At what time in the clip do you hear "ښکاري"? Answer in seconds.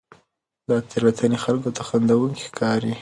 2.47-2.93